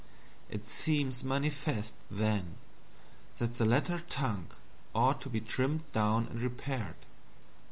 [0.49, 2.55] It seems manifest, then,
[3.37, 4.47] that the latter tongue
[4.95, 6.95] ought to be trimmed down and repaired.